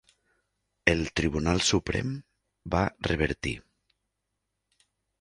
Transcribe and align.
El 0.93 1.03
Tribunal 1.19 1.61
Suprem 1.69 2.17
va 2.77 2.83
revertir. 3.13 3.55